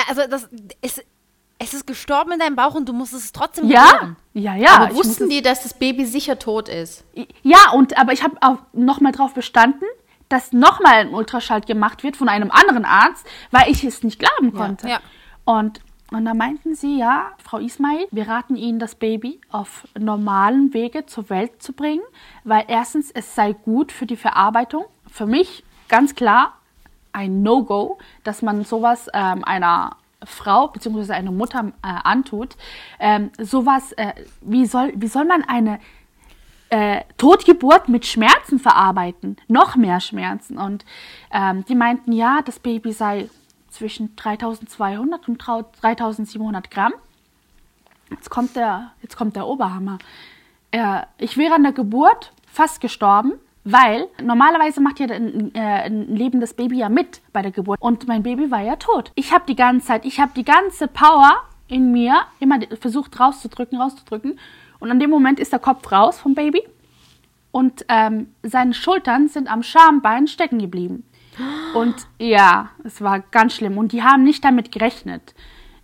[0.08, 0.50] Also das
[0.82, 1.04] ist,
[1.60, 4.15] es ist gestorben in deinem Bauch und du musstest es trotzdem ja, gebären.
[4.34, 4.70] Ja, ja.
[4.78, 7.04] Aber wussten die, dass das Baby sicher tot ist?
[7.44, 9.86] Ja, und aber ich habe auch nochmal drauf bestanden,
[10.30, 14.54] dass nochmal ein Ultraschall gemacht wird von einem anderen Arzt, weil ich es nicht glauben
[14.54, 14.88] konnte.
[14.88, 15.00] Ja, ja.
[15.44, 20.74] Und, und da meinten sie, ja, Frau Ismail, wir raten Ihnen, das Baby auf normalen
[20.74, 22.04] Wege zur Welt zu bringen,
[22.43, 24.86] weil erstens, es sei gut für die Verarbeitung.
[25.10, 26.58] Für mich ganz klar
[27.13, 31.13] ein No-Go, dass man sowas ähm, einer Frau bzw.
[31.13, 32.58] eine Mutter äh, antut,
[33.00, 35.80] ähm, sowas, äh, wie, soll, wie soll man eine
[36.69, 39.38] äh, Totgeburt mit Schmerzen verarbeiten?
[39.47, 40.58] Noch mehr Schmerzen.
[40.58, 40.86] Und
[41.32, 43.30] ähm, die meinten, ja, das Baby sei
[43.72, 46.94] zwischen 3200 und 3700 Gramm.
[48.12, 49.98] Jetzt kommt der, jetzt kommt der Oberhammer.
[50.70, 53.34] Äh, ich wäre an der Geburt fast gestorben.
[53.64, 57.80] Weil normalerweise macht ja ein, äh, ein lebendes Baby ja mit bei der Geburt.
[57.80, 59.12] Und mein Baby war ja tot.
[59.16, 63.80] Ich habe die ganze Zeit, ich habe die ganze Power in mir immer versucht rauszudrücken,
[63.80, 64.40] rauszudrücken.
[64.80, 66.64] Und an dem Moment ist der Kopf raus vom Baby.
[67.52, 71.04] Und ähm, seine Schultern sind am Schambein stecken geblieben.
[71.74, 73.78] Und ja, es war ganz schlimm.
[73.78, 75.34] Und die haben nicht damit gerechnet.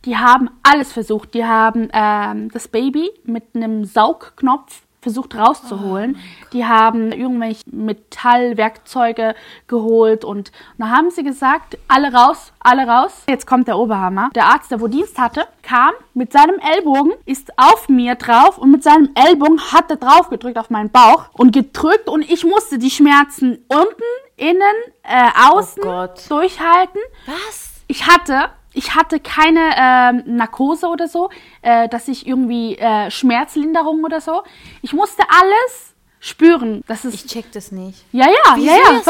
[0.06, 1.34] Die haben alles versucht.
[1.34, 6.18] Die haben ähm, das Baby mit einem Saugknopf versucht rauszuholen.
[6.18, 9.36] Oh die haben irgendwelche Metallwerkzeuge
[9.68, 13.24] geholt und da haben sie gesagt, alle raus, alle raus.
[13.30, 14.30] Jetzt kommt der Oberhammer.
[14.36, 18.72] Der Arzt, der wo Dienst hatte, kam mit seinem Ellbogen, ist auf mir drauf und
[18.72, 22.78] mit seinem Ellbogen hat er drauf gedrückt auf meinen Bauch und gedrückt und ich musste
[22.78, 24.04] die Schmerzen unten,
[24.38, 27.02] innen, äh, außen oh durchhalten.
[27.26, 27.72] Was?
[27.88, 31.32] Ich hatte ich hatte keine äh, Narkose oder so,
[31.64, 34.44] äh, dass ich irgendwie äh, Schmerzlinderung oder so.
[34.84, 36.84] Ich musste alles spüren.
[36.86, 38.06] Das ist, ich check das nicht.
[38.12, 39.02] Ja, ja, Wie ja, ja.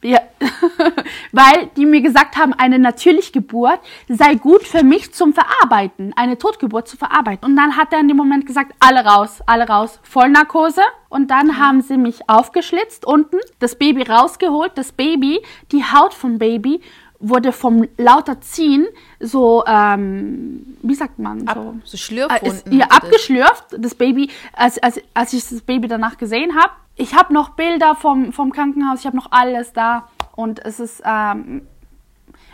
[0.00, 0.20] Ja,
[1.32, 6.38] weil die mir gesagt haben, eine natürliche Geburt sei gut für mich zum Verarbeiten, eine
[6.38, 7.50] Totgeburt zu verarbeiten.
[7.50, 10.82] Und dann hat er in dem Moment gesagt, alle raus, alle raus, Vollnarkose.
[11.08, 15.40] Und dann haben sie mich aufgeschlitzt unten, das Baby rausgeholt, das Baby,
[15.72, 16.80] die Haut vom Baby
[17.20, 18.86] wurde vom lauter Ziehen
[19.18, 21.46] so, ähm, wie sagt man?
[21.48, 22.72] Ab, so, so schlürfwunden.
[22.72, 23.64] Äh, ja, abgeschlürft.
[23.76, 26.72] Das Baby, als, als, als ich das Baby danach gesehen habe.
[26.94, 30.08] Ich habe noch Bilder vom, vom Krankenhaus, ich habe noch alles da.
[30.34, 31.62] Und es ist, ähm,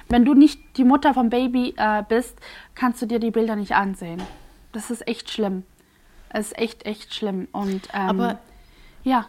[0.08, 2.36] wenn du nicht die Mutter vom Baby äh, bist,
[2.74, 4.22] kannst du dir die Bilder nicht ansehen.
[4.72, 5.64] Das ist echt schlimm.
[6.30, 7.48] Es ist echt, echt schlimm.
[7.52, 8.38] Und, ähm, Aber
[9.02, 9.26] ja.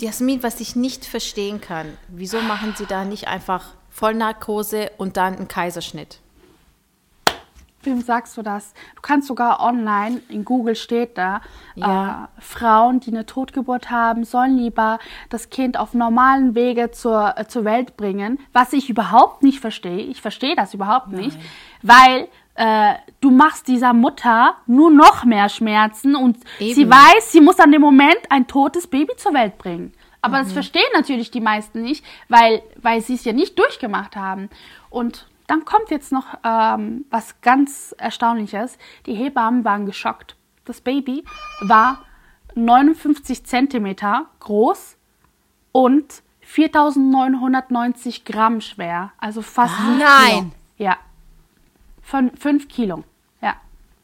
[0.00, 5.36] Jasmin, was ich nicht verstehen kann, wieso machen sie da nicht einfach Vollnarkose und dann
[5.36, 6.20] ein Kaiserschnitt.
[7.82, 8.74] Wem sagst du das?
[8.94, 11.40] Du kannst sogar online, in Google steht da,
[11.74, 12.28] ja.
[12.36, 17.46] äh, Frauen, die eine Totgeburt haben, sollen lieber das Kind auf normalen Wege zur, äh,
[17.48, 19.98] zur Welt bringen, was ich überhaupt nicht verstehe.
[19.98, 21.20] Ich verstehe das überhaupt Nein.
[21.22, 21.38] nicht,
[21.82, 26.74] weil äh, du machst dieser Mutter nur noch mehr Schmerzen und Eben.
[26.74, 29.92] sie weiß, sie muss an dem Moment ein totes Baby zur Welt bringen.
[30.20, 30.44] Aber mhm.
[30.44, 34.48] das verstehen natürlich die meisten nicht, weil, weil sie es ja nicht durchgemacht haben.
[34.90, 38.78] Und dann kommt jetzt noch ähm, was ganz Erstaunliches.
[39.06, 40.36] Die Hebammen waren geschockt.
[40.64, 41.24] Das Baby
[41.60, 42.04] war
[42.54, 44.96] 59 Zentimeter groß
[45.72, 49.12] und 4990 Gramm schwer.
[49.18, 49.74] Also fast.
[49.78, 50.34] Ah, nein!
[50.34, 50.52] Kilo.
[50.78, 50.96] Ja.
[52.02, 53.04] Von 5 Kilo.
[53.40, 53.56] Ja.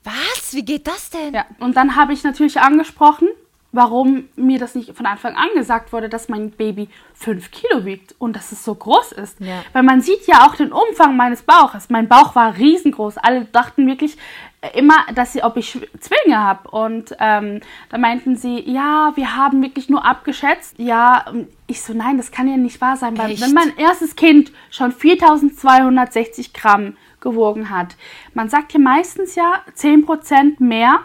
[0.03, 0.53] Was?
[0.53, 1.35] Wie geht das denn?
[1.35, 1.47] Ja.
[1.59, 3.29] Und dann habe ich natürlich angesprochen,
[3.75, 8.15] warum mir das nicht von Anfang an gesagt wurde, dass mein Baby fünf Kilo wiegt
[8.19, 9.41] und dass es so groß ist.
[9.41, 9.63] Ja.
[9.73, 11.91] Weil man sieht ja auch den Umfang meines Bauches.
[11.91, 13.19] Mein Bauch war riesengroß.
[13.19, 14.17] Alle dachten wirklich
[14.61, 16.71] äh, immer, dass sie, ob ich Zwillinge habe.
[16.71, 17.61] Und ähm,
[17.91, 20.79] da meinten sie, ja, wir haben wirklich nur abgeschätzt.
[20.79, 21.25] Ja,
[21.67, 23.19] ich so, nein, das kann ja nicht wahr sein.
[23.19, 27.97] Weil wenn mein erstes Kind schon 4260 Gramm gewogen hat,
[28.35, 31.01] man sagt hier meistens ja 10% mehr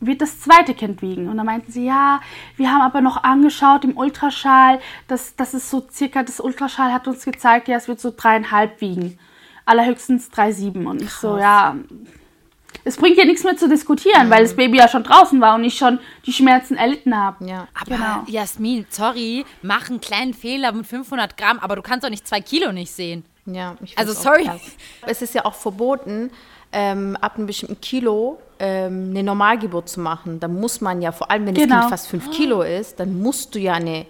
[0.00, 1.28] wird das zweite Kind wiegen.
[1.28, 2.20] Und dann meinten sie, ja,
[2.56, 7.08] wir haben aber noch angeschaut im Ultraschall, das, das ist so circa, das Ultraschall hat
[7.08, 9.18] uns gezeigt, ja, es wird so dreieinhalb wiegen.
[9.64, 10.86] Allerhöchstens 3,7.
[10.86, 11.76] Und ich so, ja,
[12.84, 14.30] es bringt ja nichts mehr zu diskutieren, mhm.
[14.30, 17.46] weil das Baby ja schon draußen war und ich schon die Schmerzen erlitten habe.
[17.46, 18.24] Ja, aber genau.
[18.26, 22.40] Jasmin, sorry, mach einen kleinen Fehler mit 500 Gramm, aber du kannst doch nicht zwei
[22.40, 23.24] Kilo nicht sehen.
[23.46, 24.50] Ja, ich Also sorry.
[25.06, 26.30] Es ist ja auch verboten,
[26.72, 30.40] ähm, ab einem bestimmten Kilo ähm, eine Normalgeburt zu machen.
[30.40, 31.68] Da muss man ja, vor allem wenn genau.
[31.68, 34.06] das Kind fast fünf Kilo ist, dann musst du ja eine,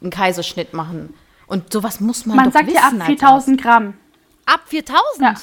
[0.00, 1.14] einen Kaiserschnitt machen.
[1.46, 2.98] Und sowas muss man, man doch wissen.
[2.98, 3.94] Man sagt ja ab 4000 Gramm.
[4.46, 5.20] Ab 4000?
[5.20, 5.34] Ja.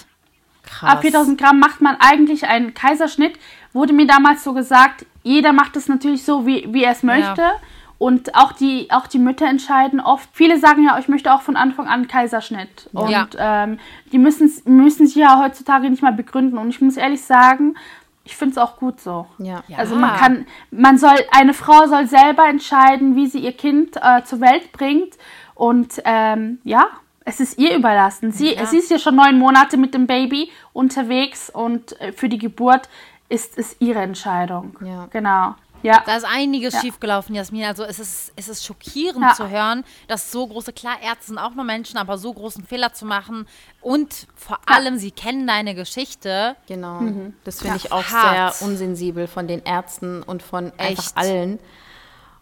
[0.64, 0.90] Krass.
[0.90, 3.38] Ab 4000 Gramm macht man eigentlich einen Kaiserschnitt.
[3.74, 7.42] Wurde mir damals so gesagt, jeder macht es natürlich so, wie, wie er es möchte.
[7.42, 7.56] Ja.
[8.00, 10.30] Und auch die, auch die Mütter entscheiden oft.
[10.32, 12.90] Viele sagen ja, ich möchte auch von Anfang an Kaiserschnitt.
[12.94, 13.28] Und ja.
[13.38, 13.78] ähm,
[14.14, 16.58] die müssen, müssen sich ja heutzutage nicht mal begründen.
[16.58, 17.76] Und ich muss ehrlich sagen,
[18.24, 19.28] ich finde es auch gut so.
[19.38, 19.64] Ja.
[19.76, 24.24] Also man kann, man soll, eine Frau soll selber entscheiden, wie sie ihr Kind äh,
[24.24, 25.18] zur Welt bringt.
[25.54, 26.88] Und ähm, ja,
[27.26, 28.32] es ist ihr überlassen.
[28.32, 28.66] Sie, ja.
[28.66, 32.88] sie ist ja schon neun Monate mit dem Baby unterwegs und äh, für die Geburt
[33.30, 34.78] ist es ihre Entscheidung.
[34.86, 35.08] Ja.
[35.12, 35.56] Genau.
[35.82, 36.04] Ja.
[36.06, 36.82] Da ist einiges ja.
[36.82, 37.66] schiefgelaufen, Jasmin.
[37.66, 39.34] Also es ist, es ist schockierend ja.
[39.34, 42.94] zu hören, dass so große, klar, Ärzte sind auch nur Menschen, aber so großen Fehler
[42.94, 43.48] zu machen.
[43.82, 46.56] Und vor allem, sie kennen deine Geschichte.
[46.68, 47.02] Genau.
[47.02, 47.34] Mhm.
[47.44, 48.56] Das finde ich auch hart.
[48.56, 50.82] sehr unsensibel von den Ärzten und von Echt?
[50.90, 51.60] einfach allen.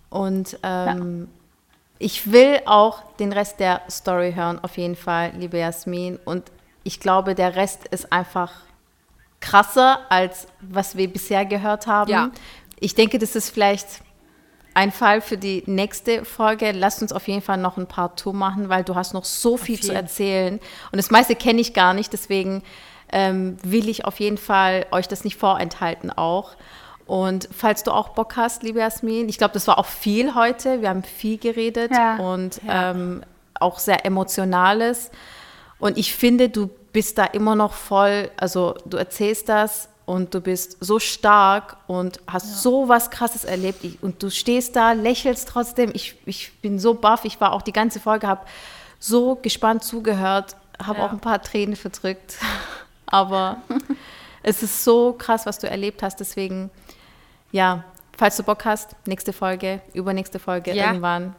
[0.10, 1.30] Und ähm,
[2.00, 6.18] ich will auch den Rest der Story hören, auf jeden Fall, liebe Jasmin.
[6.24, 6.52] Und
[6.84, 8.52] ich glaube, der Rest ist einfach
[9.40, 12.10] krasser, als was wir bisher gehört haben.
[12.10, 12.32] Ja
[12.80, 13.88] ich denke, das ist vielleicht
[14.74, 16.72] ein Fall für die nächste Folge.
[16.72, 19.58] Lasst uns auf jeden Fall noch ein paar Tour machen, weil du hast noch so
[19.58, 20.60] viel zu erzählen.
[20.92, 22.62] Und das meiste kenne ich gar nicht, deswegen
[23.12, 26.52] ähm, will ich auf jeden Fall euch das nicht vorenthalten auch.
[27.08, 30.82] Und falls du auch Bock hast, liebe Jasmin, ich glaube, das war auch viel heute.
[30.82, 33.24] Wir haben viel geredet Ja, und Ähm,
[33.60, 35.10] auch sehr emotionales.
[35.80, 40.40] Und ich finde, du bist da immer noch voll, also du erzählst das und du
[40.40, 43.84] bist so stark und hast so was Krasses erlebt.
[43.84, 45.92] Ich, und du stehst da, lächelst trotzdem.
[45.94, 47.26] Ich, ich bin so baff.
[47.26, 48.46] Ich war auch die ganze Folge, habe
[49.00, 51.06] so gespannt zugehört, habe Ja.
[51.06, 52.38] auch ein paar Tränen verdrückt.
[53.06, 53.58] Aber
[54.44, 56.22] es ist so krass, was du erlebt hast.
[56.22, 56.70] Deswegen,
[57.52, 57.84] ja,
[58.18, 60.88] falls du Bock hast, nächste Folge, übernächste Folge Ja.
[60.88, 61.36] irgendwann.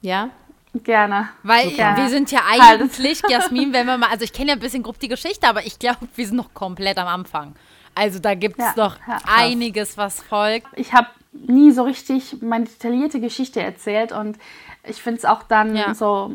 [0.00, 0.30] Ja?
[0.74, 1.28] Gerne.
[1.44, 1.96] Weil Super.
[1.96, 2.80] wir sind ja Halt.
[2.80, 5.64] eigentlich, Jasmin, wenn wir mal, also ich kenne ja ein bisschen grob die Geschichte, aber
[5.64, 7.54] ich glaube, wir sind noch komplett am Anfang.
[7.94, 10.66] Also da gibt es Ja, noch ja, einiges, was folgt.
[10.76, 14.38] Ich habe nie so richtig meine detaillierte Geschichte erzählt und
[14.84, 15.94] ich finde es auch dann Ja.
[15.94, 16.30] so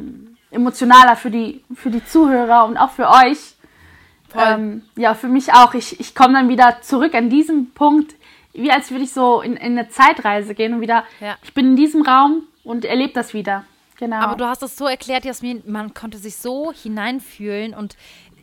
[0.51, 3.55] emotionaler für die, für die Zuhörer und auch für euch.
[4.37, 5.73] Ähm, ja, für mich auch.
[5.75, 8.15] Ich, ich komme dann wieder zurück an diesem Punkt,
[8.53, 11.37] wie als würde ich so in, in eine Zeitreise gehen und wieder, Ja.
[11.43, 13.63] ich bin in diesem Raum und erlebe das wieder.
[13.97, 14.17] Genau.
[14.17, 17.95] Aber du hast es so erklärt, Jasmin, man konnte sich so hineinfühlen und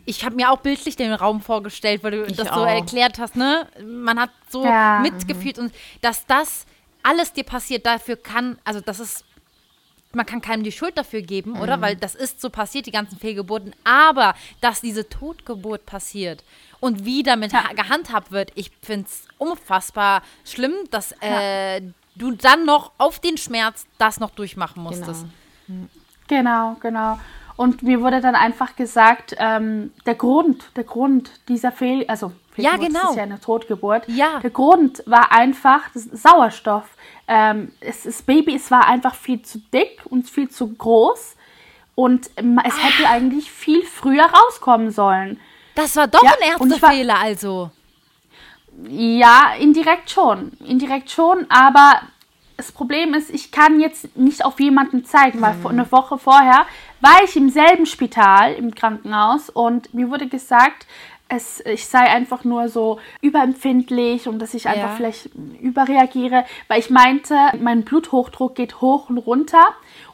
[0.04, 2.66] ich habe mir auch bildlich den Raum vorgestellt, weil du Ich das so auch.
[2.66, 3.68] erklärt hast, ne?
[3.84, 4.98] Man hat so Ja.
[5.00, 6.66] mitgefühlt und dass das
[7.02, 9.24] alles dir passiert, dafür kann, also das ist,
[10.14, 11.80] man kann keinem die Schuld dafür geben, oder?
[11.80, 16.44] Weil das ist so passiert, die ganzen Fehlgeburten, aber dass diese Totgeburt passiert
[16.80, 17.64] und wie damit Ja.
[17.64, 21.80] ha- gehandhabt wird, ich finde es unfassbar schlimm, dass äh,
[22.14, 25.24] du dann noch auf den Schmerz das noch durchmachen musstest.
[26.28, 27.18] Genau, genau.
[27.62, 32.70] Und mir wurde dann einfach gesagt, ähm, der Grund, der Grund dieser Fehl, also Ja,
[32.72, 33.00] Fehlgeburt, genau.
[33.02, 34.08] das ist ja eine Totgeburt.
[34.08, 34.40] Ja.
[34.40, 36.84] Der Grund war einfach Sauerstoff.
[37.28, 41.36] Ähm, es, das Baby, es war einfach viel zu dick und viel zu groß
[41.94, 42.78] und es Ah.
[42.78, 45.38] hätte eigentlich viel früher rauskommen sollen.
[45.76, 47.70] Das war doch Ja, ein Ärztefehler, also.
[48.88, 50.52] Ja, indirekt schon.
[50.66, 52.00] Indirekt schon, aber
[52.56, 56.66] das Problem ist, ich kann jetzt nicht auf jemanden zeigen, weil vor- eine Woche vorher
[57.02, 60.86] war ich im selben Spital, im Krankenhaus und mir wurde gesagt,
[61.28, 64.96] es, ich sei einfach nur so überempfindlich und dass ich einfach Ja.
[64.96, 69.64] vielleicht überreagiere, weil ich meinte, mein Bluthochdruck geht hoch und runter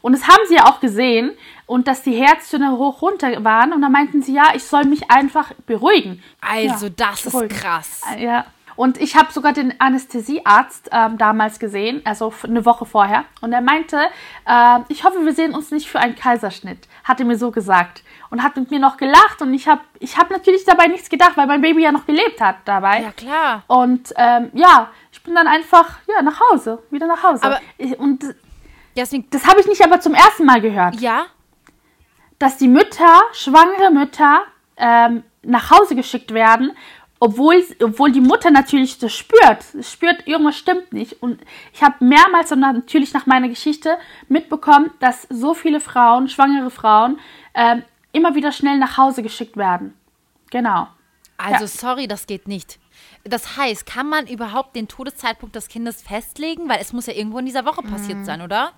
[0.01, 1.31] und das haben sie ja auch gesehen
[1.65, 5.11] und dass die Herztöne hoch runter waren und dann meinten sie, ja, ich soll mich
[5.11, 6.23] einfach beruhigen.
[6.41, 7.55] Also, Ja, das ist beruhigen.
[7.55, 8.01] krass.
[8.17, 8.45] Ja.
[8.79, 13.25] Und ich habe sogar den Anästhesiearzt ähm, damals gesehen, also eine Woche vorher.
[13.41, 13.97] Und er meinte,
[14.45, 16.87] äh, ich hoffe, wir sehen uns nicht für einen Kaiserschnitt.
[17.03, 18.03] Hat er mir so gesagt.
[18.29, 19.41] Und hat mit mir noch gelacht.
[19.41, 22.39] Und ich habe ich hab natürlich dabei nichts gedacht, weil mein Baby ja noch gelebt
[22.39, 23.01] hat dabei.
[23.01, 23.63] Ja, klar.
[23.67, 27.43] Und ähm, ja, ich bin dann einfach ja, nach Hause, wieder nach Hause.
[27.43, 27.59] Aber-
[27.97, 28.23] und
[28.95, 31.25] Jasmin, das habe ich nicht aber zum ersten Mal gehört ja?
[32.37, 34.43] dass die Mütter, schwangere Mütter,
[34.77, 36.75] ähm, nach Hause geschickt werden,
[37.19, 39.65] obwohl, obwohl die Mutter natürlich das spürt.
[39.81, 41.21] Spürt, irgendwas stimmt nicht.
[41.21, 41.41] Und
[41.73, 43.97] ich habe mehrmals und natürlich nach meiner Geschichte
[44.29, 47.19] mitbekommen, dass so viele Frauen, schwangere Frauen,
[47.53, 49.93] ähm, immer wieder schnell nach Hause geschickt werden.
[50.49, 50.87] Genau.
[51.37, 51.67] Also, Ja.
[51.67, 52.79] sorry, das geht nicht.
[53.25, 56.69] Das heißt, kann man überhaupt den Todeszeitpunkt des Kindes festlegen?
[56.69, 57.89] Weil es muss ja irgendwo in dieser Woche Mhm.
[57.91, 58.71] passiert sein, oder?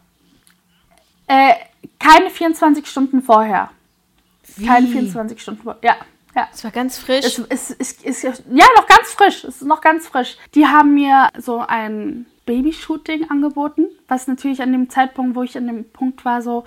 [1.27, 1.54] Äh,
[1.99, 3.69] keine 24 Stunden vorher.
[4.65, 4.91] Keine Wie?
[4.91, 5.82] 24 Stunden vorher.
[5.84, 5.95] Ja,
[6.36, 6.48] ja.
[6.54, 7.26] Es war ganz frisch.
[7.26, 9.44] Es, es, es, es, ja, noch ganz frisch.
[9.44, 10.38] Es ist noch ganz frisch.
[10.56, 15.67] Die haben mir so ein Babyshooting angeboten, was natürlich an dem Zeitpunkt, wo ich an
[15.67, 16.63] dem Punkt war, so,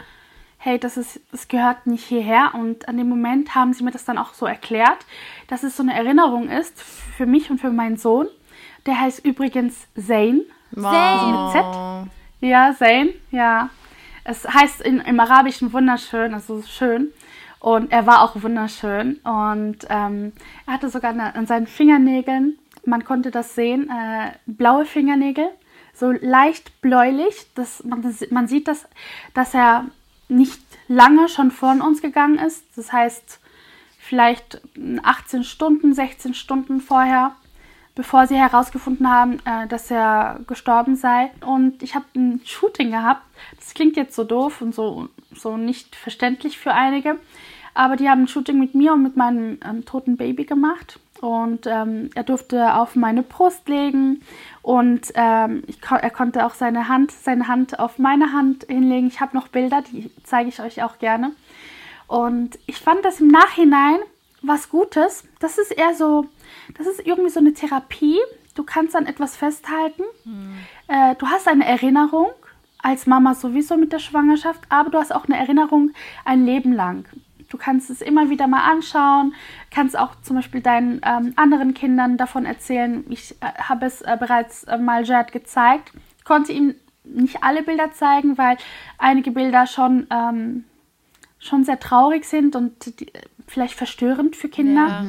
[0.59, 2.53] hey, das, ist, das gehört nicht hierher.
[2.55, 5.05] Und an dem Moment haben sie mir das dann auch so erklärt,
[5.49, 8.29] dass es so eine Erinnerung ist für mich und für meinen Sohn.
[8.87, 10.43] Der heißt übrigens Zayn.
[10.73, 11.53] wow.
[11.53, 12.49] mit Z?
[12.49, 13.71] Ja, Zayn, ja.
[14.25, 17.13] Es heißt in, im Arabischen wunderschön, also schön.
[17.65, 19.21] Und er war auch wunderschön.
[19.25, 20.33] Und ähm,
[20.67, 25.49] er hatte sogar an seinen Fingernägeln, man konnte das sehen, äh, blaue Fingernägel,
[25.95, 27.47] so leicht bläulich.
[27.55, 28.87] Das, man, man sieht das,
[29.33, 29.87] dass er
[30.29, 32.67] nicht lange schon von uns gegangen ist.
[32.77, 33.41] Das heißt,
[33.99, 34.61] vielleicht
[35.03, 37.35] 18 Stunden, 16 Stunden vorher,
[37.95, 41.31] bevor sie herausgefunden haben, äh, dass er gestorben sei.
[41.41, 43.23] Und ich habe ein Shooting gehabt.
[43.57, 47.19] Das klingt jetzt so doof und so, so nicht verständlich für einige.
[47.75, 51.01] Aber die haben ein Shooting mit mir und mit meinem ähm, toten Baby gemacht.
[51.21, 54.23] Und ähm, er durfte auf meine Brust legen
[54.63, 59.07] und ähm, ko- er konnte auch seine Hand, seine Hand auf meine Hand hinlegen.
[59.07, 61.33] Ich habe noch Bilder, die zeige ich euch auch gerne.
[62.07, 63.97] Und ich fand das im Nachhinein
[64.43, 65.27] was Gutes.
[65.41, 66.27] Das ist eher so,
[66.77, 68.19] das ist irgendwie so eine Therapie,
[68.55, 70.03] du kannst an etwas festhalten.
[70.25, 70.55] Hm.
[70.89, 72.29] Äh, du hast eine Erinnerung
[72.83, 75.93] als Mama sowieso mit der Schwangerschaft, aber du hast auch eine Erinnerung
[76.27, 77.07] ein Leben lang.
[77.49, 79.35] Du kannst es immer wieder mal anschauen,
[79.71, 83.05] kannst auch zum Beispiel deinen ähm, anderen Kindern davon erzählen.
[83.09, 85.93] Ich äh, habe es äh, bereits äh, mal Jad gezeigt.
[86.19, 88.57] Ich konnte ihm nicht alle Bilder zeigen, weil
[88.99, 90.65] einige Bilder schon, ähm,
[91.39, 93.13] schon sehr traurig sind und die,
[93.47, 94.87] vielleicht verstörend für Kinder.
[94.89, 95.05] Ja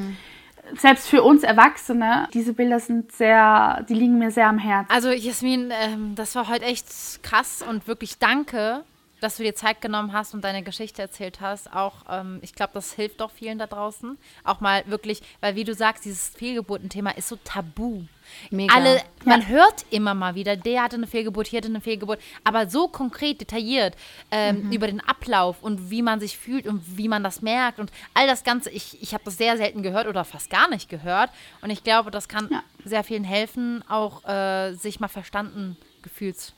[0.73, 4.91] selbst für uns Erwachsene, diese Bilder sind sehr, die liegen mir sehr am Herzen.
[4.91, 6.87] Also Jasmin, ähm, das war heute echt
[7.23, 8.83] krass und wirklich danke,
[9.25, 11.73] dass du dir Zeit genommen hast und deine Geschichte erzählt hast.
[11.73, 14.19] Auch, ähm, ich glaube, das hilft doch vielen da draußen.
[14.43, 18.03] Auch mal wirklich, weil wie du sagst, dieses Fehlgeburtenthema ist so tabu.
[18.51, 18.73] Mega.
[18.73, 19.47] Alle, man ja.
[19.47, 23.41] hört immer mal wieder, der hatte eine Fehlgeburt, hier hatte eine Fehlgeburt, aber so konkret,
[23.41, 23.95] detailliert
[24.29, 24.71] ähm, mhm.
[24.71, 28.27] über den Ablauf und wie man sich fühlt und wie man das merkt und all
[28.27, 28.69] das Ganze.
[28.69, 32.11] Ich, ich habe das sehr selten gehört oder fast gar nicht gehört und ich glaube,
[32.11, 32.63] das kann ja.
[32.83, 36.53] sehr vielen helfen, auch äh, sich mal verstanden gefühlt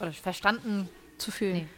[0.00, 1.56] oder verstanden zu fühlen.
[1.56, 1.68] Nee.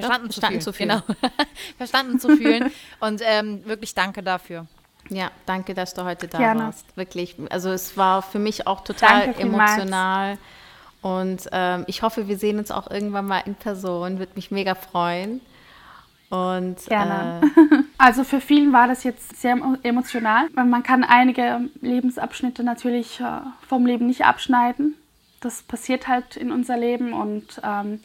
[0.00, 0.62] Verstanden, Doch, zu, verstanden fühlen.
[0.62, 1.02] zu fühlen.
[1.20, 1.44] Genau.
[1.76, 2.72] verstanden zu fühlen.
[3.00, 4.66] Und ähm, wirklich danke dafür.
[5.08, 6.64] Ja, danke, dass du heute da Gerne.
[6.64, 6.96] warst.
[6.96, 7.36] Wirklich.
[7.50, 10.38] Also es war für mich auch total danke emotional.
[11.02, 14.18] Und ähm, ich hoffe, wir sehen uns auch irgendwann mal in Person.
[14.18, 15.40] Würde mich mega freuen.
[16.28, 17.40] Und, Gerne.
[17.42, 20.48] Äh, also für vielen war das jetzt sehr emotional.
[20.52, 24.94] Man kann einige Lebensabschnitte natürlich äh, vom Leben nicht abschneiden.
[25.40, 28.00] Das passiert halt in unser Leben und ähm,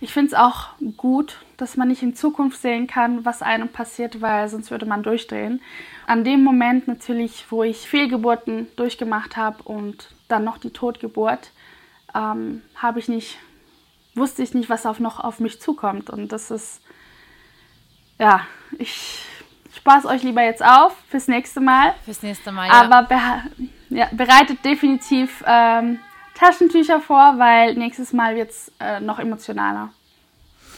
[0.00, 0.68] ich finde es auch
[0.98, 5.02] gut, dass man nicht in Zukunft sehen kann, was einem passiert, weil sonst würde man
[5.02, 5.62] durchdrehen.
[6.06, 11.52] An dem Moment natürlich, wo ich Fehlgeburten durchgemacht habe und dann noch die Totgeburt,
[12.14, 13.38] ähm, habe ich nicht,
[14.14, 16.10] wusste ich nicht, was auf noch auf mich zukommt.
[16.10, 16.82] Und das ist,
[18.18, 18.46] ja,
[18.78, 19.24] ich
[19.76, 21.94] spaß euch lieber jetzt auf fürs nächste Mal.
[22.04, 22.74] Fürs nächste Mal, ja.
[22.74, 23.16] Aber be
[23.90, 26.00] ja, bereitet definitiv ähm,
[26.34, 29.90] Taschentücher vor, weil nächstes Mal wird es äh, noch emotionaler.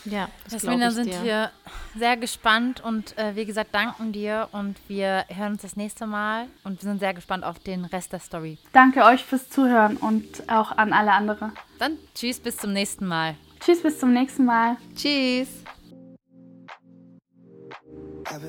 [0.05, 1.23] Ja, das dann sind dir.
[1.25, 1.51] wir
[1.97, 6.47] sehr gespannt und äh, wie gesagt, danken dir und wir hören uns das nächste Mal
[6.63, 8.59] und wir sind sehr gespannt auf den Rest der Story.
[8.73, 11.53] Danke euch fürs Zuhören und auch an alle anderen.
[11.81, 13.35] Dann tschüss, bis zum nächsten Mal.
[13.59, 14.77] Tschüss, bis zum nächsten Mal.
[14.95, 15.49] Tschüss.
[18.29, 18.43] I've